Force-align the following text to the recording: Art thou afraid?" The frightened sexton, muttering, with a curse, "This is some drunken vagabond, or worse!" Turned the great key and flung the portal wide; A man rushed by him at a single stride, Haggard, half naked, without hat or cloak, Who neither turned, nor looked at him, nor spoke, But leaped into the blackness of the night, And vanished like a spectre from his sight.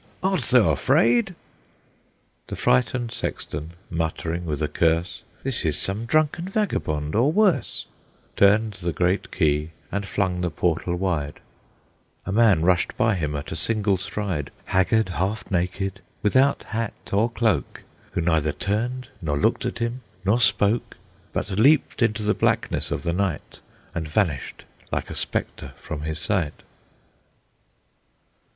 Art 0.23 0.41
thou 0.45 0.71
afraid?" 0.71 1.35
The 2.47 2.55
frightened 2.55 3.11
sexton, 3.11 3.73
muttering, 3.91 4.45
with 4.47 4.63
a 4.63 4.67
curse, 4.67 5.21
"This 5.43 5.63
is 5.63 5.77
some 5.77 6.05
drunken 6.05 6.45
vagabond, 6.45 7.13
or 7.13 7.31
worse!" 7.31 7.85
Turned 8.35 8.73
the 8.81 8.93
great 8.93 9.31
key 9.31 9.69
and 9.91 10.03
flung 10.07 10.41
the 10.41 10.49
portal 10.49 10.95
wide; 10.95 11.39
A 12.25 12.31
man 12.31 12.63
rushed 12.63 12.97
by 12.97 13.13
him 13.13 13.35
at 13.35 13.51
a 13.51 13.55
single 13.55 13.95
stride, 13.95 14.49
Haggard, 14.65 15.09
half 15.09 15.51
naked, 15.51 16.01
without 16.23 16.63
hat 16.63 16.93
or 17.13 17.29
cloak, 17.29 17.83
Who 18.13 18.21
neither 18.21 18.53
turned, 18.53 19.09
nor 19.21 19.37
looked 19.37 19.67
at 19.67 19.77
him, 19.77 20.01
nor 20.25 20.39
spoke, 20.39 20.97
But 21.31 21.51
leaped 21.51 22.01
into 22.01 22.23
the 22.23 22.33
blackness 22.33 22.89
of 22.89 23.03
the 23.03 23.13
night, 23.13 23.59
And 23.93 24.07
vanished 24.07 24.65
like 24.91 25.11
a 25.11 25.13
spectre 25.13 25.73
from 25.79 26.01
his 26.01 26.17
sight. 26.17 26.63